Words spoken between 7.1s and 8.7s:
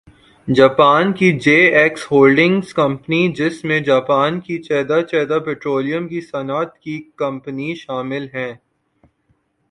companies شامل ہیں